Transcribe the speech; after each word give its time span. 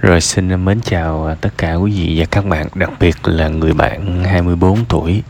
Rồi 0.00 0.20
xin 0.20 0.64
mến 0.64 0.80
chào 0.80 1.26
à, 1.26 1.34
tất 1.40 1.48
cả 1.58 1.74
quý 1.74 1.92
vị 1.92 2.14
và 2.20 2.26
các 2.30 2.46
bạn, 2.46 2.68
đặc 2.74 2.90
biệt 3.00 3.16
là 3.28 3.48
người 3.48 3.74
bạn 3.74 4.24
24 4.24 4.84
tuổi. 4.84 5.22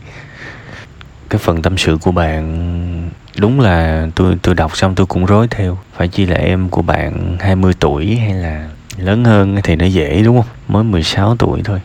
Cái 1.29 1.39
phần 1.39 1.61
tâm 1.61 1.77
sự 1.77 1.97
của 2.01 2.11
bạn 2.11 3.09
đúng 3.37 3.59
là 3.59 4.07
tôi 4.15 4.37
tôi 4.41 4.55
đọc 4.55 4.77
xong 4.77 4.95
tôi 4.95 5.05
cũng 5.05 5.25
rối 5.25 5.47
theo. 5.47 5.77
Phải 5.93 6.07
chi 6.07 6.25
là 6.25 6.35
em 6.35 6.69
của 6.69 6.81
bạn 6.81 7.37
20 7.39 7.73
tuổi 7.79 8.15
hay 8.15 8.33
là 8.33 8.69
lớn 8.97 9.23
hơn 9.23 9.57
thì 9.63 9.75
nó 9.75 9.85
dễ 9.85 10.21
đúng 10.23 10.37
không? 10.37 10.51
Mới 10.67 10.83
16 10.83 11.35
tuổi 11.35 11.61
thôi. 11.65 11.81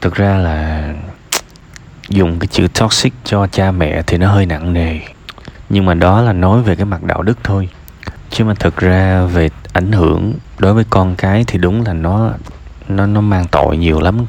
Thực 0.00 0.14
ra 0.14 0.36
là 0.36 0.88
dùng 2.08 2.38
cái 2.38 2.46
chữ 2.46 2.68
toxic 2.80 3.12
cho 3.24 3.46
cha 3.46 3.70
mẹ 3.70 4.02
thì 4.06 4.18
nó 4.18 4.32
hơi 4.32 4.46
nặng 4.46 4.72
nề. 4.72 4.98
Nhưng 5.68 5.84
mà 5.84 5.94
đó 5.94 6.20
là 6.22 6.32
nói 6.32 6.62
về 6.62 6.76
cái 6.76 6.84
mặt 6.84 7.02
đạo 7.02 7.22
đức 7.22 7.38
thôi. 7.44 7.68
Chứ 8.30 8.44
mà 8.44 8.54
thực 8.54 8.76
ra 8.76 9.24
về 9.24 9.48
ảnh 9.72 9.92
hưởng 9.92 10.34
đối 10.58 10.74
với 10.74 10.84
con 10.90 11.16
cái 11.16 11.44
thì 11.46 11.58
đúng 11.58 11.84
là 11.84 11.92
nó 11.92 12.32
nó 12.88 13.06
nó 13.06 13.20
mang 13.20 13.46
tội 13.50 13.76
nhiều 13.76 14.00
lắm. 14.00 14.26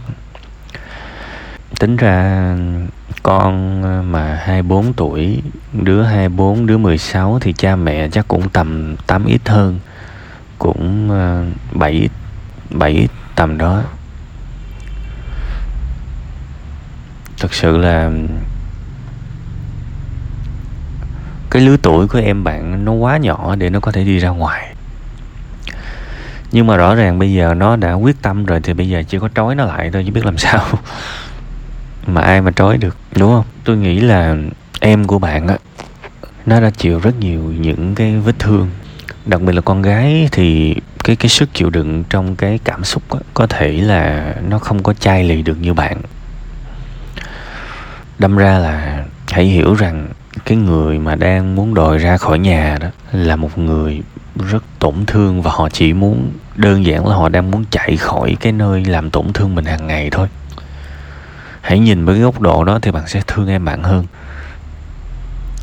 Tính 1.79 1.95
ra 1.95 2.55
con 3.23 3.83
ờ, 3.83 4.01
mà 4.01 4.39
24 4.43 4.93
tuổi 4.93 5.41
đứa 5.73 6.03
24 6.03 6.65
đứa 6.65 6.77
16 6.77 7.39
thì 7.41 7.53
cha 7.53 7.75
mẹ 7.75 8.09
chắc 8.09 8.27
cũng 8.27 8.49
tầm 8.49 8.95
8 9.07 9.25
ít 9.25 9.41
hơn 9.49 9.79
cũng 10.59 11.09
7 11.71 12.09
ờ, 12.71 12.77
7 12.77 13.07
tầm 13.35 13.57
đó. 13.57 13.83
Thật 17.37 17.53
sự 17.53 17.77
là 17.77 18.11
cái 21.51 21.61
lứa 21.61 21.77
tuổi 21.81 22.07
của 22.07 22.19
em 22.19 22.43
bạn 22.43 22.85
nó 22.85 22.91
quá 22.91 23.17
nhỏ 23.17 23.55
để 23.55 23.69
nó 23.69 23.79
có 23.79 23.91
thể 23.91 24.03
đi 24.03 24.19
ra 24.19 24.29
ngoài. 24.29 24.75
Nhưng 26.51 26.67
mà 26.67 26.77
rõ 26.77 26.95
ràng 26.95 27.19
bây 27.19 27.33
giờ 27.33 27.53
nó 27.53 27.75
đã 27.75 27.93
quyết 27.93 28.21
tâm 28.21 28.45
rồi 28.45 28.59
thì 28.63 28.73
bây 28.73 28.89
giờ 28.89 29.03
chỉ 29.07 29.19
có 29.19 29.29
trói 29.35 29.55
nó 29.55 29.65
lại 29.65 29.89
thôi 29.93 30.03
chứ 30.05 30.11
biết 30.11 30.25
làm 30.25 30.37
sao. 30.37 30.65
Mà 32.07 32.21
ai 32.21 32.41
mà 32.41 32.51
trói 32.51 32.77
được 32.77 32.97
đúng 33.15 33.31
không? 33.31 33.45
Tôi 33.63 33.77
nghĩ 33.77 33.99
là 33.99 34.35
em 34.79 35.07
của 35.07 35.19
bạn 35.19 35.47
á 35.47 35.57
nó 36.45 36.59
đã 36.59 36.69
chịu 36.69 36.99
rất 36.99 37.19
nhiều 37.19 37.39
những 37.39 37.95
cái 37.95 38.17
vết 38.17 38.39
thương. 38.39 38.69
Đặc 39.25 39.41
biệt 39.41 39.53
là 39.53 39.61
con 39.61 39.81
gái 39.81 40.29
thì 40.31 40.75
cái 41.03 41.15
cái 41.15 41.29
sức 41.29 41.49
chịu 41.53 41.69
đựng 41.69 42.03
trong 42.09 42.35
cái 42.35 42.59
cảm 42.63 42.83
xúc 42.83 43.03
á, 43.09 43.19
có 43.33 43.47
thể 43.47 43.71
là 43.71 44.35
nó 44.49 44.59
không 44.59 44.83
có 44.83 44.93
chai 44.93 45.23
lì 45.23 45.41
được 45.41 45.57
như 45.61 45.73
bạn. 45.73 46.01
Đâm 48.19 48.37
ra 48.37 48.57
là 48.57 49.05
hãy 49.31 49.45
hiểu 49.45 49.73
rằng 49.73 50.07
cái 50.45 50.57
người 50.57 50.99
mà 50.99 51.15
đang 51.15 51.55
muốn 51.55 51.73
đòi 51.73 51.97
ra 51.97 52.17
khỏi 52.17 52.39
nhà 52.39 52.77
đó 52.81 52.87
là 53.11 53.35
một 53.35 53.57
người 53.57 54.01
rất 54.49 54.63
tổn 54.79 55.05
thương 55.07 55.41
và 55.41 55.51
họ 55.51 55.69
chỉ 55.69 55.93
muốn, 55.93 56.31
đơn 56.55 56.85
giản 56.85 57.07
là 57.07 57.15
họ 57.15 57.29
đang 57.29 57.51
muốn 57.51 57.65
chạy 57.71 57.97
khỏi 57.97 58.37
cái 58.39 58.51
nơi 58.51 58.85
làm 58.85 59.09
tổn 59.09 59.33
thương 59.33 59.55
mình 59.55 59.65
hàng 59.65 59.87
ngày 59.87 60.09
thôi. 60.09 60.27
Hãy 61.61 61.79
nhìn 61.79 62.05
với 62.05 62.15
cái 62.15 62.23
góc 62.23 62.41
độ 62.41 62.63
đó 62.63 62.79
thì 62.81 62.91
bạn 62.91 63.07
sẽ 63.07 63.21
thương 63.27 63.47
em 63.47 63.65
bạn 63.65 63.83
hơn. 63.83 64.05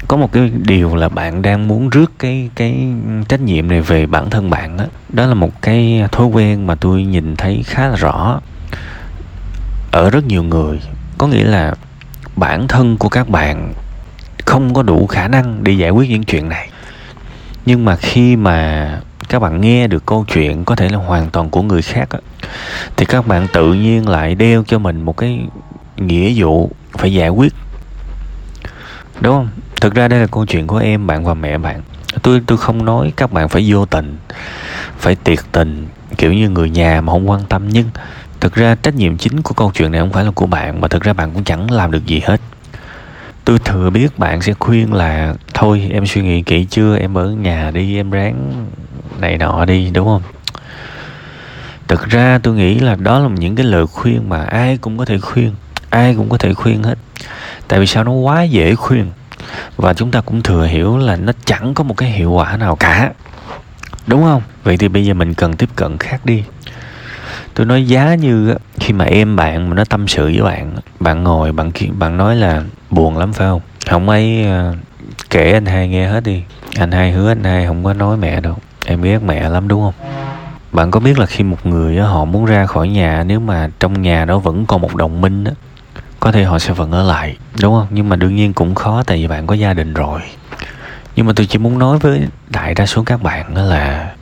Có 0.08 0.16
một 0.16 0.32
cái 0.32 0.52
điều 0.62 0.94
là 0.94 1.08
bạn 1.08 1.42
đang 1.42 1.68
muốn 1.68 1.88
rước 1.88 2.12
cái 2.18 2.50
cái 2.54 2.88
trách 3.28 3.40
nhiệm 3.40 3.68
này 3.68 3.80
về 3.80 4.06
bản 4.06 4.30
thân 4.30 4.50
bạn 4.50 4.76
đó 4.76 4.84
đó 5.08 5.26
là 5.26 5.34
một 5.34 5.62
cái 5.62 6.04
thói 6.12 6.26
quen 6.26 6.66
mà 6.66 6.74
tôi 6.74 7.04
nhìn 7.04 7.36
thấy 7.36 7.62
khá 7.66 7.88
là 7.88 7.96
rõ 7.96 8.40
ở 9.92 10.10
rất 10.10 10.26
nhiều 10.26 10.42
người. 10.42 10.80
Có 11.18 11.26
nghĩa 11.26 11.44
là 11.44 11.74
bản 12.36 12.68
thân 12.68 12.96
của 12.96 13.08
các 13.08 13.28
bạn 13.28 13.72
không 14.46 14.74
có 14.74 14.82
đủ 14.82 15.06
khả 15.06 15.28
năng 15.28 15.64
để 15.64 15.72
giải 15.72 15.90
quyết 15.90 16.10
những 16.10 16.24
chuyện 16.24 16.48
này. 16.48 16.68
Nhưng 17.66 17.84
mà 17.84 17.96
khi 17.96 18.36
mà 18.36 18.88
các 19.28 19.38
bạn 19.38 19.60
nghe 19.60 19.86
được 19.86 20.06
câu 20.06 20.24
chuyện 20.32 20.64
có 20.64 20.76
thể 20.76 20.88
là 20.88 20.98
hoàn 20.98 21.30
toàn 21.30 21.50
của 21.50 21.62
người 21.62 21.82
khác 21.82 22.10
á, 22.10 22.18
thì 22.96 23.04
các 23.04 23.26
bạn 23.26 23.46
tự 23.52 23.72
nhiên 23.72 24.08
lại 24.08 24.34
đeo 24.34 24.64
cho 24.66 24.78
mình 24.78 25.02
một 25.02 25.16
cái 25.16 25.40
nghĩa 25.96 26.32
vụ 26.36 26.70
phải 26.98 27.12
giải 27.14 27.28
quyết. 27.28 27.54
Đúng 29.20 29.34
không? 29.34 29.48
Thực 29.80 29.94
ra 29.94 30.08
đây 30.08 30.20
là 30.20 30.26
câu 30.26 30.46
chuyện 30.46 30.66
của 30.66 30.78
em 30.78 31.06
bạn 31.06 31.24
và 31.24 31.34
mẹ 31.34 31.58
bạn. 31.58 31.82
Tôi 32.22 32.42
tôi 32.46 32.58
không 32.58 32.84
nói 32.84 33.12
các 33.16 33.32
bạn 33.32 33.48
phải 33.48 33.64
vô 33.68 33.86
tình 33.86 34.16
phải 34.98 35.14
tiệt 35.14 35.38
tình 35.52 35.86
kiểu 36.18 36.32
như 36.32 36.48
người 36.48 36.70
nhà 36.70 37.00
mà 37.00 37.12
không 37.12 37.30
quan 37.30 37.44
tâm. 37.48 37.68
Nhưng 37.68 37.90
thực 38.40 38.54
ra 38.54 38.74
trách 38.82 38.94
nhiệm 38.94 39.16
chính 39.16 39.42
của 39.42 39.54
câu 39.54 39.70
chuyện 39.74 39.92
này 39.92 40.00
không 40.00 40.12
phải 40.12 40.24
là 40.24 40.30
của 40.30 40.46
bạn 40.46 40.80
mà 40.80 40.88
thực 40.88 41.02
ra 41.02 41.12
bạn 41.12 41.30
cũng 41.34 41.44
chẳng 41.44 41.70
làm 41.70 41.90
được 41.90 42.06
gì 42.06 42.22
hết 42.24 42.40
tôi 43.46 43.58
thừa 43.58 43.90
biết 43.90 44.18
bạn 44.18 44.42
sẽ 44.42 44.52
khuyên 44.52 44.92
là, 44.92 45.34
thôi, 45.54 45.88
em 45.92 46.06
suy 46.06 46.22
nghĩ 46.22 46.42
kỹ 46.42 46.66
chưa? 46.70 46.96
Em 46.96 47.18
ở 47.18 47.30
nhà 47.30 47.70
đi, 47.70 47.96
em 47.96 48.10
ráng 48.10 48.66
này 49.20 49.38
nọ 49.38 49.64
đi 49.64 49.90
đúng 49.90 50.06
không? 50.06 50.22
Thực 51.88 52.08
ra 52.08 52.38
tôi 52.42 52.54
nghĩ 52.54 52.78
là 52.78 52.94
đó 52.94 53.18
là 53.18 53.28
những 53.28 53.56
cái 53.56 53.66
lời 53.66 53.86
khuyên 53.86 54.28
mà 54.28 54.44
ai 54.44 54.76
cũng 54.76 54.98
có 54.98 55.04
thể 55.04 55.18
khuyên, 55.18 55.54
ai 55.90 56.14
cũng 56.14 56.28
có 56.28 56.38
thể 56.38 56.54
khuyên 56.54 56.82
hết. 56.82 56.98
Tại 57.68 57.80
vì 57.80 57.86
sao? 57.86 58.04
Nó 58.04 58.12
quá 58.12 58.42
dễ 58.42 58.74
khuyên. 58.74 59.06
Và 59.76 59.94
chúng 59.94 60.10
ta 60.10 60.20
cũng 60.20 60.42
thừa 60.42 60.66
hiểu 60.66 60.98
là 60.98 61.16
nó 61.16 61.32
chẳng 61.44 61.74
có 61.74 61.84
một 61.84 61.96
cái 61.96 62.10
hiệu 62.10 62.30
quả 62.30 62.56
nào 62.56 62.76
cả. 62.76 63.10
Đúng 64.06 64.22
không? 64.22 64.42
Vậy 64.64 64.76
thì 64.76 64.88
bây 64.88 65.06
giờ 65.06 65.14
mình 65.14 65.34
cần 65.34 65.56
tiếp 65.56 65.68
cận 65.76 65.98
khác 65.98 66.20
đi. 66.24 66.42
Tôi 67.54 67.66
nói 67.66 67.86
giá 67.86 68.14
như 68.14 68.54
khi 68.80 68.92
mà 68.92 69.04
em 69.04 69.36
bạn 69.36 69.68
mà 69.68 69.74
nó 69.76 69.84
tâm 69.84 70.08
sự 70.08 70.24
với 70.24 70.42
bạn 70.42 70.76
bạn 71.00 71.24
ngồi, 71.24 71.52
bạn 71.52 71.70
bạn 71.98 72.16
nói 72.16 72.36
là 72.36 72.62
buồn 72.90 73.18
lắm, 73.18 73.32
phải 73.32 73.48
không? 73.48 73.60
Không 73.90 74.08
ấy 74.08 74.44
ờ, 74.44 74.74
kể 75.30 75.52
anh 75.52 75.66
hai 75.66 75.88
nghe 75.88 76.08
hết 76.08 76.24
đi. 76.24 76.42
Anh 76.78 76.92
hai 76.92 77.12
hứa 77.12 77.30
anh 77.30 77.44
hai 77.44 77.66
không 77.66 77.84
có 77.84 77.92
nói 77.92 78.16
mẹ 78.16 78.40
đâu. 78.40 78.56
Em 78.86 79.02
ghét 79.02 79.18
mẹ 79.22 79.48
lắm, 79.48 79.68
đúng 79.68 79.80
không? 79.80 79.94
Bạn 80.72 80.90
có 80.90 81.00
biết 81.00 81.18
là 81.18 81.26
khi 81.26 81.44
một 81.44 81.66
người 81.66 81.96
họ 81.96 82.24
muốn 82.24 82.44
ra 82.44 82.66
khỏi 82.66 82.88
nhà, 82.88 83.24
nếu 83.26 83.40
mà 83.40 83.70
trong 83.80 84.02
nhà 84.02 84.24
đó 84.24 84.38
vẫn 84.38 84.66
còn 84.66 84.80
một 84.80 84.94
đồng 84.94 85.20
minh 85.20 85.44
á, 85.44 85.52
có 86.20 86.32
thể 86.32 86.44
họ 86.44 86.58
sẽ 86.58 86.72
vẫn 86.72 86.92
ở 86.92 87.02
lại, 87.02 87.36
đúng 87.60 87.74
không? 87.74 87.86
Nhưng 87.90 88.08
mà 88.08 88.16
đương 88.16 88.36
nhiên 88.36 88.52
cũng 88.52 88.74
khó, 88.74 89.02
tại 89.02 89.18
vì 89.18 89.26
bạn 89.26 89.46
có 89.46 89.54
gia 89.54 89.74
đình 89.74 89.94
rồi. 89.94 90.20
Nhưng 91.16 91.26
mà 91.26 91.32
tôi 91.36 91.46
chỉ 91.46 91.58
muốn 91.58 91.78
nói 91.78 91.98
với 91.98 92.22
đại 92.48 92.74
đa 92.74 92.86
số 92.86 93.02
các 93.02 93.22
bạn 93.22 93.54
đó 93.54 93.62
là 93.62 94.14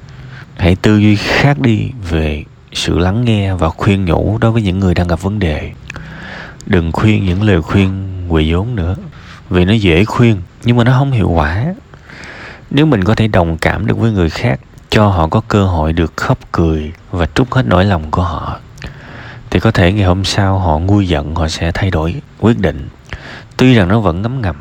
hãy 0.57 0.77
tư 0.77 0.99
duy 0.99 1.17
khác 1.17 1.61
đi 1.61 1.91
về 2.11 2.45
sự 2.73 2.99
lắng 2.99 3.25
nghe 3.25 3.55
và 3.55 3.69
khuyên 3.69 4.05
nhủ 4.05 4.39
đối 4.41 4.51
với 4.51 4.63
những 4.63 4.79
người 4.79 4.95
đang 4.95 5.09
gặp 5.09 5.23
vấn 5.23 5.39
đề. 5.39 5.73
Đừng 6.67 6.93
khuyên 6.93 7.25
những 7.25 7.43
lời 7.43 7.63
khuyên 7.63 8.14
quỳ 8.29 8.53
vốn 8.53 8.77
nữa. 8.77 8.97
Vì 9.51 9.65
nó 9.65 9.73
dễ 9.73 10.05
khuyên, 10.05 10.43
nhưng 10.65 10.77
mà 10.77 10.85
nó 10.85 10.93
không 10.99 11.13
hiệu 11.13 11.31
quả. 11.31 11.65
Nếu 12.71 12.87
mình 12.87 13.05
có 13.05 13.15
thể 13.15 13.29
đồng 13.29 13.59
cảm 13.59 13.87
được 13.87 13.99
với 13.99 14.13
người 14.13 14.31
khác, 14.31 14.61
cho 14.91 15.07
họ 15.07 15.29
có 15.29 15.41
cơ 15.49 15.67
hội 15.67 15.93
được 15.93 16.17
khóc 16.17 16.39
cười 16.53 16.93
và 17.11 17.27
trút 17.35 17.51
hết 17.51 17.67
nỗi 17.67 17.85
lòng 17.85 18.11
của 18.11 18.23
họ, 18.23 18.59
thì 19.51 19.61
có 19.61 19.71
thể 19.71 19.93
ngày 19.93 20.05
hôm 20.05 20.25
sau 20.25 20.59
họ 20.59 20.79
nguôi 20.79 21.09
giận, 21.09 21.35
họ 21.35 21.49
sẽ 21.49 21.73
thay 21.73 21.91
đổi 21.91 22.15
quyết 22.41 22.59
định. 22.59 22.89
Tuy 23.57 23.75
rằng 23.75 23.89
nó 23.89 24.01
vẫn 24.01 24.23
ngấm 24.23 24.41
ngầm, 24.41 24.57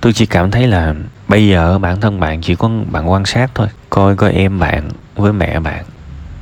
tôi 0.00 0.12
chỉ 0.12 0.26
cảm 0.26 0.50
thấy 0.50 0.66
là 0.66 0.94
bây 1.28 1.48
giờ 1.48 1.78
bản 1.78 2.00
thân 2.00 2.20
bạn 2.20 2.40
chỉ 2.42 2.54
có 2.54 2.70
bạn 2.90 3.10
quan 3.10 3.24
sát 3.24 3.50
thôi, 3.54 3.68
coi 3.90 4.16
coi 4.16 4.32
em 4.32 4.58
bạn 4.58 4.90
với 5.16 5.32
mẹ 5.32 5.60
bạn, 5.60 5.84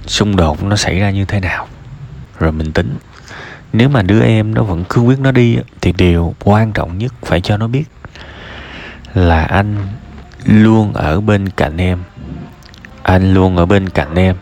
xung 0.07 0.37
đột 0.37 0.63
nó 0.63 0.77
xảy 0.77 1.01
ra 1.01 1.11
như 1.11 1.25
thế 1.25 1.41
nào. 1.41 1.67
Rồi 2.39 2.53
mình 2.53 2.73
tính 2.73 2.97
nếu 3.77 3.89
mà 3.89 4.03
đứa 4.03 4.23
em 4.23 4.55
nó 4.55 4.63
vẫn 4.63 4.85
cứ 4.89 5.01
quyết 5.01 5.21
nó 5.21 5.33
đi 5.33 5.59
thì 5.81 5.93
điều 5.93 6.35
quan 6.45 6.73
trọng 6.73 6.99
nhất 6.99 7.13
phải 7.23 7.41
cho 7.41 7.57
nó 7.57 7.67
biết 7.67 7.85
là 9.15 9.45
anh 9.45 9.77
luôn 10.45 10.93
ở 10.93 11.21
bên 11.21 11.49
cạnh 11.49 11.77
em. 11.77 11.99
Anh 13.03 13.35
luôn 13.35 13.57
ở 13.57 13.67
bên 13.67 13.89
cạnh 13.89 14.15
em. 14.15 14.37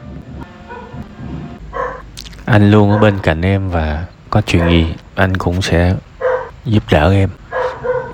Anh 2.44 2.70
luôn 2.70 2.90
ở 2.90 2.98
bên 2.98 3.18
cạnh 3.18 3.42
em 3.42 3.70
và 3.70 4.06
có 4.30 4.40
chuyện 4.40 4.68
gì 4.68 4.94
anh 5.14 5.36
cũng 5.36 5.62
sẽ 5.62 5.94
giúp 6.64 6.82
đỡ 6.90 7.12
em. 7.12 7.30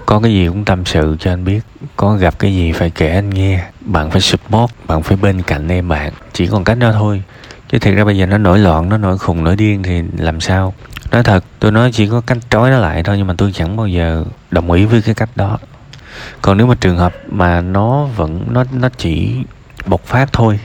Có 0.06 0.20
cái 0.20 0.32
gì 0.32 0.48
cũng 0.48 0.64
tâm 0.64 0.84
sự 0.84 1.16
cho 1.20 1.32
anh 1.32 1.44
biết. 1.44 1.60
Có 1.96 2.14
gặp 2.14 2.38
cái 2.38 2.54
gì 2.54 2.72
phải 2.72 2.90
kể 2.90 3.14
anh 3.14 3.30
nghe. 3.30 3.64
Bạn 3.80 4.10
phải 4.10 4.20
support, 4.20 4.72
bạn 4.86 5.02
phải 5.02 5.16
bên 5.16 5.42
cạnh 5.42 5.68
em 5.68 5.88
bạn. 5.88 6.12
Chỉ 6.32 6.46
còn 6.46 6.64
cách 6.64 6.78
đó 6.78 6.92
thôi. 6.92 7.22
Chứ 7.68 7.78
thiệt 7.78 7.94
ra 7.94 8.04
bây 8.04 8.16
giờ 8.16 8.26
nó 8.26 8.38
nổi 8.38 8.58
loạn, 8.58 8.88
nó 8.88 8.98
nổi 8.98 9.18
khùng, 9.18 9.44
nổi 9.44 9.56
điên 9.56 9.82
thì 9.82 10.02
làm 10.19 10.40
sao? 10.40 10.75
Nói 11.10 11.22
thật, 11.22 11.44
tôi 11.58 11.72
nói 11.72 11.93
chỉ 11.93 12.06
có 12.08 12.20
cách 12.20 12.38
trói 12.50 12.70
nó 12.70 12.78
lại 12.78 13.02
thôi, 13.02 13.19
nhưng 13.19 13.26
mà 13.26 13.34
tôi 13.38 13.52
chẳng 13.52 13.76
bao 13.76 13.87
giờ 13.87 14.25
đồng 14.50 14.72
ý 14.72 14.84
với 14.84 15.02
cái 15.02 15.14
cách 15.14 15.31
đó. 15.37 15.58
Còn 16.43 16.58
nếu 16.58 16.66
mà 16.66 16.75
trường 16.81 16.96
hợp 16.96 17.14
mà 17.28 17.60
nó 17.60 18.05
vẫn, 18.05 18.44
nó 18.50 18.64
nó 18.72 18.88
chỉ 18.99 19.37
bộc 19.87 20.05
phát 20.05 20.32
thôi, 20.32 20.60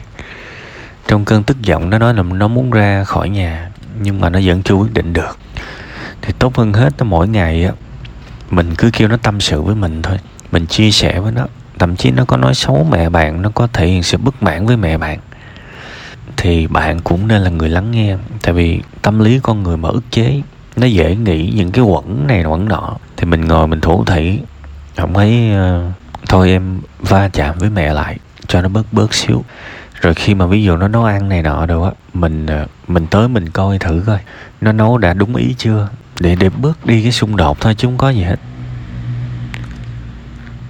trong 1.07 1.25
cơn 1.25 1.43
tức 1.43 1.61
giận 1.61 1.89
nó 1.89 1.97
nói 1.97 2.13
là 2.13 2.23
nó 2.23 2.47
muốn 2.47 2.71
ra 2.71 3.03
khỏi 3.03 3.29
nhà, 3.29 3.69
nhưng 4.01 4.21
mà 4.21 4.29
nó 4.29 4.39
vẫn 4.43 4.63
chưa 4.63 4.75
quyết 4.75 4.93
định 4.93 5.13
được, 5.13 5.37
thì 6.21 6.33
tốt 6.39 6.57
hơn 6.57 6.73
hết 6.73 6.93
nó 6.97 7.05
mỗi 7.05 7.27
ngày 7.27 7.63
á, 7.65 7.71
mình 8.49 8.75
cứ 8.75 8.89
kêu 8.93 9.07
nó 9.07 9.17
tâm 9.17 9.41
sự 9.41 9.61
với 9.61 9.75
mình 9.75 10.01
thôi, 10.01 10.19
mình 10.51 10.65
chia 10.65 10.91
sẻ 10.91 11.19
với 11.19 11.31
nó. 11.31 11.45
Thậm 11.79 11.95
chí 11.95 12.11
nó 12.11 12.25
có 12.25 12.37
nói 12.37 12.55
xấu 12.55 12.87
mẹ 12.91 13.09
bạn, 13.09 13.41
nó 13.41 13.49
có 13.55 13.67
thể 13.73 13.87
hiện 13.87 14.03
sự 14.03 14.17
bất 14.17 14.43
mãn 14.43 14.65
với 14.65 14.77
mẹ 14.77 14.97
bạn 14.97 15.19
thì 16.37 16.67
bạn 16.67 16.99
cũng 16.99 17.27
nên 17.27 17.41
là 17.41 17.49
người 17.49 17.69
lắng 17.69 17.91
nghe. 17.91 18.17
Tại 18.41 18.53
vì 18.53 18.81
tâm 19.01 19.19
lý 19.19 19.39
con 19.43 19.63
người 19.63 19.77
mà 19.77 19.89
ức 19.89 20.03
chế 20.11 20.41
nó 20.75 20.87
dễ 20.87 21.15
nghĩ 21.15 21.53
những 21.55 21.71
cái 21.71 21.85
quẩn 21.85 22.27
này 22.27 22.43
quẩn 22.45 22.67
nọ 22.67 22.97
thì 23.17 23.25
mình 23.25 23.45
ngồi 23.45 23.67
mình 23.67 23.81
thủ 23.81 24.03
thị, 24.05 24.39
không 24.97 25.13
thấy 25.13 25.49
uh, 25.51 25.57
ờ, 25.57 25.91
thôi 26.27 26.49
em 26.49 26.81
va 26.99 27.29
chạm 27.29 27.57
với 27.57 27.69
mẹ 27.69 27.93
lại 27.93 28.17
cho 28.47 28.61
nó 28.61 28.69
bớt 28.69 28.93
bớt 28.93 29.13
xíu. 29.13 29.43
Rồi 30.01 30.13
khi 30.13 30.33
mà 30.33 30.45
ví 30.45 30.63
dụ 30.63 30.77
nó 30.77 30.87
nấu 30.87 31.03
ăn 31.03 31.29
này 31.29 31.41
nọ 31.41 31.65
đâu 31.65 31.83
á 31.83 31.91
mình 32.13 32.45
ờ, 32.45 32.67
mình 32.87 33.07
tới 33.07 33.27
mình 33.27 33.49
coi 33.49 33.79
thử 33.79 34.03
coi 34.05 34.19
nó 34.61 34.71
nấu 34.71 34.97
đã 34.97 35.13
đúng 35.13 35.35
ý 35.35 35.55
chưa? 35.57 35.89
Để 36.19 36.35
để 36.35 36.49
bớt 36.49 36.85
đi 36.85 37.03
cái 37.03 37.11
xung 37.11 37.35
đột 37.35 37.59
thôi 37.61 37.75
chứ 37.77 37.87
không 37.87 37.97
có 37.97 38.09
gì 38.09 38.23
hết. 38.23 38.39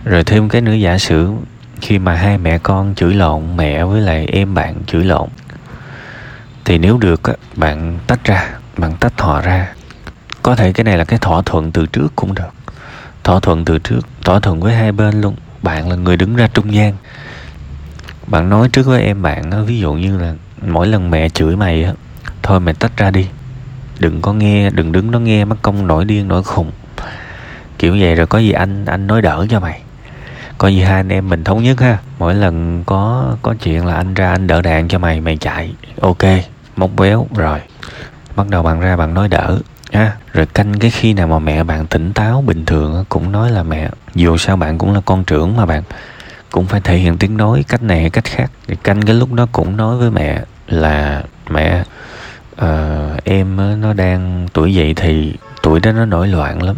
Rồi 0.06 0.24
thêm 0.24 0.50
cái 0.50 0.62
nữa 0.62 0.74
giả 0.74 0.98
sử 0.98 1.32
khi 1.82 2.00
mà 2.00 2.16
hai 2.16 2.38
mẹ 2.38 2.58
con 2.58 2.96
chửi 2.96 3.14
lộn 3.14 3.58
mẹ 3.58 3.84
với 3.84 4.02
lại 4.02 4.26
em 4.26 4.54
bạn 4.54 4.76
chửi 4.88 5.04
lộn 5.04 5.30
thì 6.66 6.78
nếu 6.78 6.98
được 6.98 7.22
bạn 7.56 8.00
tách 8.08 8.24
ra, 8.24 8.50
bạn 8.78 8.94
tách 9.00 9.22
họ 9.22 9.42
ra, 9.42 9.74
có 10.44 10.56
thể 10.56 10.74
cái 10.74 10.84
này 10.84 10.98
là 10.98 11.04
cái 11.04 11.20
thỏa 11.20 11.42
thuận 11.42 11.72
từ 11.72 11.86
trước 11.86 12.08
cũng 12.16 12.36
được. 12.36 12.54
Thỏa 13.24 13.40
thuận 13.40 13.66
từ 13.66 13.80
trước, 13.80 14.00
thỏa 14.24 14.40
thuận 14.40 14.60
với 14.60 14.76
hai 14.76 14.92
bên 14.92 15.22
luôn. 15.22 15.36
Bạn 15.62 15.90
là 15.90 15.96
người 15.96 16.18
đứng 16.18 16.36
ra 16.36 16.48
trung 16.48 16.74
gian. 16.74 16.94
Bạn 18.28 18.50
nói 18.50 18.70
trước 18.70 18.86
với 18.86 19.04
em 19.04 19.22
bạn 19.22 19.66
ví 19.66 19.80
dụ 19.80 19.94
như 19.94 20.18
là 20.18 20.34
mỗi 20.62 20.88
lần 20.88 21.12
mẹ 21.12 21.30
chửi 21.30 21.56
mày 21.56 21.84
á, 21.84 21.94
thôi 22.44 22.60
mày 22.60 22.74
tách 22.74 22.98
ra 22.98 23.12
đi, 23.12 23.28
đừng 24.00 24.22
có 24.22 24.34
nghe, 24.34 24.70
đừng 24.70 24.92
đứng 24.92 25.12
đó 25.12 25.20
nghe, 25.20 25.46
mất 25.46 25.56
công 25.62 25.88
nổi 25.88 26.06
điên 26.06 26.28
nổi 26.28 26.44
khùng. 26.44 26.72
Kiểu 27.80 27.98
vậy 28.00 28.16
rồi 28.16 28.28
có 28.28 28.40
gì 28.40 28.52
anh 28.52 28.86
anh 28.86 29.08
nói 29.08 29.22
đỡ 29.22 29.46
cho 29.50 29.60
mày 29.60 29.82
coi 30.58 30.74
như 30.74 30.84
hai 30.84 30.96
anh 30.96 31.10
em 31.10 31.30
mình 31.30 31.44
thống 31.44 31.64
nhất 31.64 31.82
ha. 31.82 31.98
Mỗi 32.20 32.36
lần 32.36 32.84
có 32.86 33.36
có 33.42 33.56
chuyện 33.64 33.86
là 33.86 33.96
anh 33.96 34.14
ra 34.14 34.32
anh 34.32 34.48
đỡ 34.48 34.62
đạn 34.62 34.88
cho 34.88 35.00
mày 35.00 35.22
mày 35.22 35.38
chạy. 35.38 35.74
Ok 36.02 36.24
móc 36.76 36.90
béo 36.98 37.28
rồi. 37.36 37.60
Bắt 38.36 38.50
đầu 38.50 38.64
bạn 38.64 38.80
ra 38.80 38.96
bạn 38.96 39.14
nói 39.14 39.28
đỡ 39.28 39.60
ha. 39.94 40.16
Rồi 40.34 40.46
canh 40.46 40.80
cái 40.80 40.92
khi 40.92 41.14
nào 41.14 41.28
mà 41.28 41.40
mẹ 41.40 41.64
bạn 41.64 41.88
tỉnh 41.88 42.14
táo 42.14 42.42
bình 42.42 42.66
thường 42.66 43.06
cũng 43.10 43.32
nói 43.32 43.52
là 43.52 43.64
mẹ 43.64 43.90
dù 44.16 44.38
sao 44.38 44.56
bạn 44.56 44.78
cũng 44.78 44.94
là 44.94 45.02
con 45.06 45.24
trưởng 45.24 45.56
mà 45.58 45.66
bạn 45.66 45.84
cũng 46.52 46.66
phải 46.66 46.82
thể 46.82 46.98
hiện 46.98 47.18
tiếng 47.18 47.38
nói 47.38 47.66
cách 47.68 47.84
này 47.84 48.02
hay 48.02 48.10
cách 48.10 48.26
khác. 48.26 48.52
Thì 48.68 48.76
canh 48.84 49.02
cái 49.02 49.16
lúc 49.16 49.34
đó 49.34 49.48
cũng 49.52 49.78
nói 49.78 49.98
với 49.98 50.12
mẹ 50.12 50.42
là 50.68 51.24
mẹ 51.50 51.84
uh, 52.62 53.24
em 53.24 53.82
nó 53.82 53.94
đang 53.94 54.48
tuổi 54.54 54.74
dậy 54.74 54.94
thì 54.94 55.34
tuổi 55.64 55.80
đó 55.80 55.92
nó 55.92 56.06
nổi 56.06 56.28
loạn 56.28 56.64
lắm. 56.64 56.76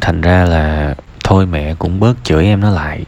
Thành 0.00 0.20
ra 0.20 0.44
là 0.44 0.94
thôi 1.26 1.46
mẹ, 1.46 1.74
cũng 1.78 2.00
bớt 2.00 2.24
chửi 2.24 2.44
em 2.44 2.60
nó 2.60 2.70
lại. 2.70 3.04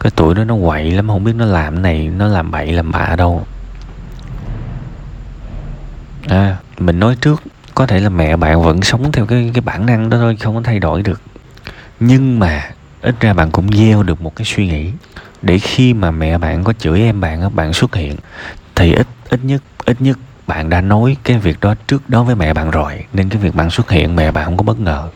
Cái 0.00 0.12
tuổi 0.16 0.34
đó 0.34 0.44
nó 0.44 0.56
quậy 0.64 0.90
lắm, 0.90 1.08
không 1.08 1.24
biết 1.24 1.32
nó 1.36 1.44
làm 1.44 1.82
này, 1.82 2.08
nó 2.08 2.26
làm 2.26 2.50
bậy, 2.50 2.72
làm 2.72 2.92
bạ 2.92 3.16
đâu. 3.16 3.46
À 6.28 6.56
mình 6.78 7.00
nói 7.00 7.16
trước, 7.20 7.42
có 7.74 7.86
thể 7.86 8.00
là 8.00 8.08
mẹ 8.08 8.36
bạn 8.36 8.62
vẫn 8.62 8.82
sống 8.82 9.12
theo 9.12 9.26
cái 9.26 9.50
cái 9.54 9.60
bản 9.60 9.86
năng 9.86 10.10
đó 10.10 10.18
thôi, 10.18 10.36
không 10.40 10.54
có 10.54 10.60
thay 10.64 10.78
đổi 10.78 11.02
được. 11.02 11.20
Nhưng 12.00 12.38
mà, 12.38 12.70
ít 13.02 13.14
ra 13.20 13.32
bạn 13.32 13.50
cũng 13.50 13.72
gieo 13.72 14.02
được 14.02 14.20
một 14.20 14.36
cái 14.36 14.44
suy 14.44 14.66
nghĩ. 14.66 14.90
Để 15.42 15.58
khi 15.58 15.94
mà 15.94 16.10
mẹ 16.10 16.38
bạn 16.38 16.64
có 16.64 16.72
chửi 16.72 17.00
em 17.00 17.20
bạn 17.20 17.56
bạn 17.56 17.72
xuất 17.72 17.94
hiện, 17.94 18.16
thì 18.74 18.92
ít 18.92 19.06
ít 19.28 19.40
nhất 19.44 19.62
ít 19.84 20.00
nhất 20.00 20.18
bạn 20.46 20.70
đã 20.70 20.80
nói 20.80 21.16
cái 21.24 21.38
việc 21.38 21.60
đó 21.60 21.74
trước 21.86 22.10
đó 22.10 22.22
với 22.22 22.34
mẹ 22.34 22.54
bạn 22.54 22.70
rồi. 22.70 23.04
Nên 23.12 23.28
cái 23.28 23.40
việc 23.42 23.54
bạn 23.54 23.70
xuất 23.70 23.90
hiện, 23.90 24.16
mẹ 24.16 24.30
bạn 24.30 24.44
không 24.44 24.56
có 24.56 24.62
bất 24.62 24.80
ngờ 24.80 25.08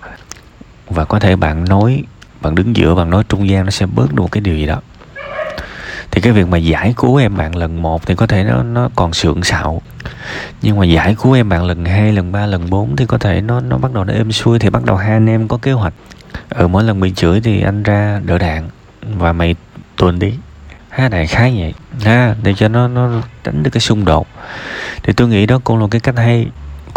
và 0.91 1.05
có 1.05 1.19
thể 1.19 1.37
bạn 1.37 1.65
nói 1.65 2.03
bạn 2.41 2.55
đứng 2.55 2.77
giữa 2.77 2.95
bạn 2.95 3.11
nói 3.11 3.25
trung 3.29 3.49
gian 3.49 3.65
nó 3.65 3.71
sẽ 3.71 3.87
bớt 3.87 4.15
được 4.15 4.25
cái 4.33 4.41
điều 4.41 4.57
gì 4.57 4.67
đó. 4.67 4.81
Thì 6.11 6.21
cái 6.21 6.33
việc 6.33 6.49
mà 6.49 6.59
giải 6.59 6.95
cứu 6.97 7.17
em 7.17 7.37
bạn 7.37 7.57
lần 7.57 7.83
một 7.83 8.07
thì 8.07 8.15
có 8.15 8.27
thể 8.27 8.45
nó 8.45 8.63
nó 8.63 8.89
còn 8.97 9.13
sượng 9.13 9.43
sạo. 9.43 9.83
Nhưng 10.63 10.79
mà 10.79 10.85
giải 10.85 11.17
cứu 11.23 11.33
em 11.33 11.49
bạn 11.49 11.65
lần 11.65 11.85
hai 11.85 12.13
lần 12.13 12.33
ba 12.33 12.47
lần 12.47 12.71
bốn 12.71 12.97
thì 12.97 13.07
có 13.07 13.19
thể 13.19 13.41
nó 13.41 13.61
nó 13.61 13.79
bắt 13.79 13.93
đầu 13.93 14.05
nó 14.05 14.13
êm 14.13 14.33
xuôi 14.33 14.59
thì 14.59 14.71
bắt 14.71 14.85
đầu 14.85 14.97
hai 14.97 15.11
anh 15.11 15.29
em 15.29 15.49
có 15.49 15.57
kế 15.57 15.73
hoạch. 15.73 15.95
Ở 16.49 16.61
ừ, 16.61 16.69
mỗi 16.69 16.85
lần 16.85 17.01
bị 17.01 17.13
chửi 17.13 17.41
thì 17.41 17.63
anh 17.63 17.83
ra 17.83 18.21
đỡ 18.25 18.39
đạn. 18.39 18.69
Và 19.03 19.33
mày 19.33 19.55
tuần 19.97 20.19
đi. 20.19 20.35
Ha 20.89 21.09
đại 21.09 21.27
khái 21.27 21.57
vậy. 21.59 21.75
Ha 22.05 22.35
để 22.43 22.55
cho 22.57 22.69
nó 22.69 22.89
nó 22.89 23.23
tránh 23.45 23.63
được 23.63 23.71
cái 23.71 23.81
xung 23.81 24.05
đột. 24.05 24.27
Thì 25.03 25.13
tôi 25.13 25.29
nghĩ 25.29 25.47
đó 25.47 25.61
cũng 25.65 25.81
là 25.81 25.87
cái 25.91 26.01
cách 26.01 26.17
hay 26.17 26.47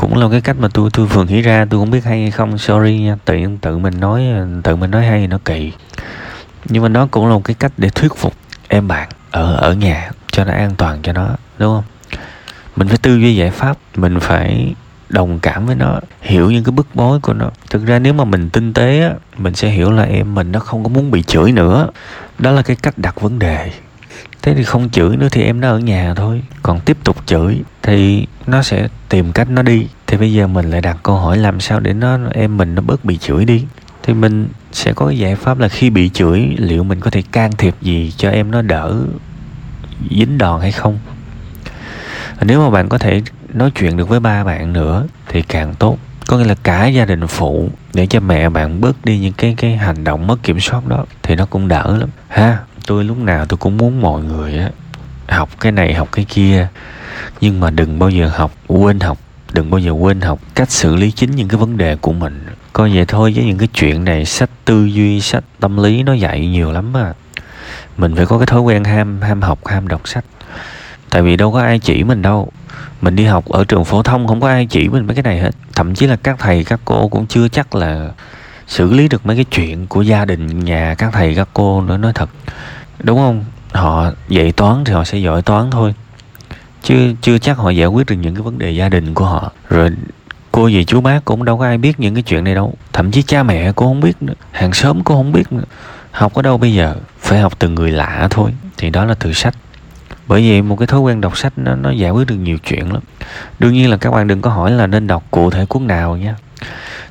cũng 0.04 0.18
là 0.18 0.28
cái 0.32 0.42
cách 0.42 0.56
mà 0.60 0.68
tôi 0.74 0.90
tôi 0.94 1.06
vừa 1.06 1.24
nghĩ 1.24 1.42
ra, 1.42 1.66
tôi 1.70 1.80
cũng 1.80 1.92
biết 1.92 2.04
hay 2.04 2.22
hay 2.22 2.32
không, 2.32 2.58
sorry 2.58 3.00
nha. 3.00 3.18
Tự 3.26 3.36
tự 3.62 3.78
mình 3.78 4.00
nói, 4.00 4.24
tự 4.64 4.76
mình 4.76 4.92
nói 4.92 5.06
hay 5.06 5.20
thì 5.20 5.28
nó 5.28 5.38
kỳ. 5.46 5.72
Nhưng 6.66 6.84
mà 6.84 6.90
nó 6.90 7.08
cũng 7.12 7.28
là 7.28 7.34
một 7.34 7.44
cái 7.44 7.56
cách 7.60 7.72
để 7.78 7.90
thuyết 7.90 8.16
phục 8.16 8.34
em 8.68 8.88
bạn 8.88 9.10
ở 9.32 9.56
ở 9.56 9.74
nhà 9.74 10.12
cho 10.32 10.44
nó 10.46 10.54
an 10.54 10.76
toàn 10.78 11.00
cho 11.04 11.14
nó, 11.14 11.30
đúng 11.58 11.76
không? 11.76 11.84
Mình 12.76 12.88
phải 12.88 12.98
tư 12.98 13.16
duy 13.16 13.36
giải 13.36 13.52
pháp, 13.52 13.78
mình 13.96 14.20
phải 14.20 14.74
đồng 15.10 15.40
cảm 15.40 15.66
với 15.66 15.76
nó, 15.76 16.00
hiểu 16.22 16.52
những 16.52 16.64
cái 16.64 16.72
bức 16.72 16.88
bối 16.94 17.20
của 17.20 17.34
nó. 17.34 17.50
Thực 17.70 17.86
ra 17.86 18.00
nếu 18.00 18.14
mà 18.14 18.24
mình 18.24 18.50
tinh 18.50 18.74
tế 18.74 19.02
á, 19.02 19.12
mình 19.38 19.56
sẽ 19.56 19.70
hiểu 19.70 19.92
là 19.92 20.04
em 20.04 20.36
mình 20.36 20.52
nó 20.52 20.60
không 20.60 20.84
có 20.84 20.90
muốn 20.90 21.12
bị 21.12 21.24
chửi 21.24 21.52
nữa. 21.52 21.88
Đó 22.40 22.52
là 22.52 22.62
cái 22.62 22.76
cách 22.76 22.98
đặt 22.98 23.22
vấn 23.22 23.40
đề 23.40 23.72
thế 24.44 24.54
thì 24.54 24.64
không 24.64 24.90
chửi 24.90 25.18
nữa 25.18 25.28
thì 25.32 25.44
em 25.44 25.62
nó 25.62 25.70
ở 25.70 25.80
nhà 25.80 26.14
thôi. 26.16 26.42
Còn 26.64 26.80
tiếp 26.80 26.98
tục 27.04 27.18
chửi 27.26 27.62
thì 27.82 28.28
nó 28.48 28.62
sẽ 28.62 28.88
tìm 29.10 29.32
cách 29.32 29.50
nó 29.50 29.62
đi. 29.62 29.88
Thì 30.08 30.18
bây 30.18 30.34
giờ 30.34 30.48
mình 30.48 30.70
lại 30.70 30.82
đặt 30.82 30.98
câu 31.04 31.16
hỏi 31.16 31.38
làm 31.38 31.60
sao 31.60 31.80
để 31.80 31.94
nó, 31.94 32.18
em 32.34 32.58
mình 32.58 32.76
nó 32.76 32.82
bớt 32.82 33.06
bị 33.06 33.18
chửi 33.18 33.46
đi. 33.46 33.66
Thì 34.04 34.14
mình 34.14 34.48
sẽ 34.72 34.94
có 34.94 35.08
cái 35.08 35.18
giải 35.18 35.36
pháp 35.36 35.60
là 35.60 35.68
khi 35.68 35.90
bị 35.90 36.10
chửi, 36.10 36.56
liệu 36.58 36.84
mình 36.84 37.00
có 37.00 37.12
thể 37.12 37.24
can 37.32 37.52
thiệp 37.52 37.76
gì 37.82 38.14
cho 38.18 38.30
em 38.30 38.52
nó 38.52 38.62
đỡ 38.62 38.96
dính 40.10 40.38
đòn 40.38 40.62
hay 40.62 40.72
không? 40.72 41.00
Nếu 42.42 42.62
mà 42.62 42.70
bạn 42.70 42.90
có 42.90 42.98
thể 42.98 43.22
nói 43.54 43.72
chuyện 43.72 43.98
được 43.98 44.10
với 44.10 44.20
ba 44.20 44.44
bạn 44.44 44.74
nữa 44.74 45.06
thì 45.28 45.42
càng 45.42 45.76
tốt. 45.76 45.98
Có 46.28 46.38
nghĩa 46.38 46.46
là 46.46 46.56
cả 46.64 46.88
gia 46.88 47.06
đình 47.06 47.28
phụ 47.28 47.70
để 47.94 48.08
cho 48.08 48.20
mẹ 48.20 48.50
bạn 48.50 48.82
bớt 48.82 49.06
đi 49.06 49.20
những 49.20 49.34
cái 49.34 49.56
cái 49.58 49.78
hành 49.78 50.04
động 50.04 50.28
mất 50.28 50.44
kiểm 50.44 50.60
soát 50.60 50.88
đó 50.88 51.06
thì 51.24 51.36
nó 51.36 51.46
cũng 51.46 51.68
đỡ 51.68 51.98
lắm. 51.98 52.10
Ha? 52.28 52.58
Tôi 52.88 53.04
lúc 53.04 53.18
nào 53.18 53.46
tôi 53.46 53.58
cũng 53.58 53.78
muốn 53.78 54.02
mọi 54.02 54.24
người 54.24 54.58
á, 54.58 54.70
học 55.28 55.50
cái 55.60 55.72
này, 55.72 55.94
học 55.94 56.10
cái 56.12 56.26
kia. 56.26 56.68
Nhưng 57.42 57.60
mà 57.60 57.70
đừng 57.70 58.00
bao 58.00 58.10
giờ 58.10 58.32
học, 58.36 58.52
quên 58.68 59.00
học, 59.00 59.18
đừng 59.54 59.72
bao 59.72 59.80
giờ 59.80 59.92
quên 59.92 60.22
học 60.22 60.40
cách 60.56 60.72
xử 60.72 60.96
lý 60.96 61.12
chính 61.12 61.32
những 61.32 61.48
cái 61.48 61.58
vấn 61.58 61.78
đề 61.78 61.96
của 61.96 62.14
mình. 62.14 62.46
Coi 62.74 62.96
vậy 62.96 63.06
thôi 63.06 63.34
với 63.36 63.46
những 63.46 63.58
cái 63.58 63.68
chuyện 63.68 64.06
này, 64.06 64.26
sách 64.26 64.50
tư 64.66 64.86
duy, 64.86 65.22
sách 65.22 65.44
tâm 65.60 65.84
lý 65.84 66.04
nó 66.04 66.14
dạy 66.14 66.48
nhiều 66.48 66.72
lắm 66.72 66.94
mà 66.94 67.14
mình 67.98 68.16
phải 68.16 68.26
có 68.26 68.38
cái 68.38 68.46
thói 68.46 68.62
quen 68.62 68.84
ham 68.84 69.22
ham 69.22 69.42
học, 69.42 69.68
ham 69.68 69.88
đọc 69.88 70.02
sách. 70.08 70.26
Tại 71.10 71.22
vì 71.22 71.36
đâu 71.36 71.52
có 71.52 71.62
ai 71.62 71.80
chỉ 71.80 72.04
mình 72.04 72.22
đâu. 72.22 72.52
Mình 73.02 73.16
đi 73.16 73.26
học 73.26 73.46
ở 73.46 73.64
trường 73.64 73.86
phổ 73.86 74.04
thông 74.04 74.28
không 74.28 74.42
có 74.42 74.48
ai 74.48 74.66
chỉ 74.66 74.90
mình 74.90 75.08
mấy 75.08 75.16
cái 75.16 75.24
này 75.24 75.40
hết. 75.40 75.52
Thậm 75.76 75.96
chí 75.96 76.08
là 76.08 76.16
các 76.16 76.36
thầy, 76.40 76.64
các 76.64 76.80
cô 76.86 77.08
cũng 77.08 77.28
chưa 77.28 77.48
chắc 77.48 77.76
là 77.76 78.10
xử 78.74 78.94
lý 78.94 79.08
được 79.08 79.26
mấy 79.26 79.36
cái 79.36 79.46
chuyện 79.46 79.88
của 79.88 80.02
gia 80.02 80.26
đình, 80.26 80.60
nhà, 80.60 80.96
các 80.98 81.10
thầy, 81.14 81.36
các 81.36 81.50
cô 81.54 81.82
nữa, 81.82 81.98
nói 81.98 82.12
thật. 82.16 82.30
Đúng 83.00 83.18
không? 83.18 83.46
Họ 83.72 84.12
dạy 84.30 84.52
toán 84.52 84.84
thì 84.84 84.94
họ 84.94 85.04
sẽ 85.04 85.18
giỏi 85.18 85.42
toán 85.42 85.72
thôi. 85.72 85.94
Chứ 86.84 87.14
chưa 87.22 87.38
chắc 87.38 87.58
họ 87.58 87.70
giải 87.70 87.88
quyết 87.88 88.06
được 88.06 88.16
những 88.16 88.36
cái 88.36 88.42
vấn 88.42 88.60
đề 88.60 88.72
gia 88.72 88.90
đình 88.90 89.14
của 89.14 89.26
họ. 89.26 89.52
Rồi 89.70 89.90
cô 90.52 90.70
dì 90.70 90.86
chú 90.86 91.02
bác 91.02 91.26
cũng 91.26 91.46
đâu 91.46 91.58
có 91.58 91.66
ai 91.66 91.78
biết 91.78 92.00
những 92.00 92.14
cái 92.14 92.24
chuyện 92.24 92.44
này 92.44 92.56
đâu. 92.56 92.74
Thậm 92.94 93.12
chí 93.12 93.24
cha 93.24 93.44
mẹ 93.44 93.72
cô 93.76 93.86
không 93.86 94.02
biết 94.02 94.22
nữa. 94.22 94.34
Hàng 94.52 94.74
xóm 94.74 95.04
cô 95.04 95.16
không 95.16 95.32
biết 95.32 95.52
nữa. 95.52 95.64
Học 96.12 96.34
ở 96.34 96.42
đâu 96.42 96.58
bây 96.58 96.74
giờ? 96.74 96.96
Phải 97.20 97.40
học 97.40 97.60
từ 97.60 97.70
người 97.70 97.92
lạ 97.92 98.28
thôi. 98.30 98.52
Thì 98.78 98.90
đó 98.90 99.06
là 99.06 99.14
từ 99.14 99.34
sách. 99.34 99.56
Bởi 100.28 100.42
vì 100.42 100.62
một 100.62 100.76
cái 100.80 100.88
thói 100.88 101.00
quen 101.00 101.22
đọc 101.22 101.38
sách 101.38 101.54
nó 101.56 101.76
nó 101.76 101.90
giải 101.90 102.12
quyết 102.12 102.28
được 102.28 102.36
nhiều 102.36 102.58
chuyện 102.58 102.94
lắm. 102.94 103.02
Đương 103.60 103.74
nhiên 103.74 103.90
là 103.90 103.98
các 103.98 104.12
bạn 104.12 104.28
đừng 104.28 104.42
có 104.42 104.50
hỏi 104.50 104.72
là 104.72 104.88
nên 104.88 105.08
đọc 105.08 105.24
cụ 105.32 105.50
thể 105.50 105.66
cuốn 105.66 105.88
nào 105.88 106.18
nha 106.18 106.36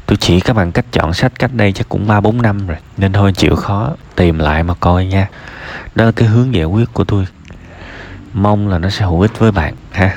tôi 0.06 0.16
chỉ 0.16 0.40
các 0.40 0.56
bạn 0.56 0.72
cách 0.72 0.84
chọn 0.92 1.14
sách 1.14 1.32
cách 1.38 1.50
đây 1.54 1.72
chắc 1.72 1.88
cũng 1.88 2.06
ba 2.06 2.20
bốn 2.20 2.42
năm 2.42 2.66
rồi, 2.66 2.78
nên 2.96 3.12
thôi 3.12 3.32
chịu 3.36 3.56
khó 3.56 3.90
tìm 4.16 4.38
lại 4.38 4.62
mà 4.62 4.74
coi 4.80 5.06
nha. 5.06 5.28
Đó 5.94 6.04
là 6.04 6.12
cái 6.12 6.28
hướng 6.28 6.54
giải 6.54 6.64
quyết 6.64 6.94
của 6.94 7.04
tôi. 7.04 7.26
Mong 8.32 8.68
là 8.68 8.78
nó 8.78 8.90
sẽ 8.90 9.04
hữu 9.04 9.20
ích 9.20 9.38
với 9.38 9.52
bạn, 9.52 9.74
ha. 9.90 10.16